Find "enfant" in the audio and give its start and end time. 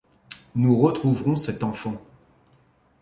1.63-2.01